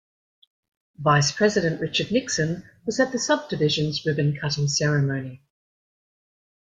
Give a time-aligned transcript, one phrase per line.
[0.97, 5.43] Vice President Richard Nixon was at the subdivision's ribbon-cutting ceremony.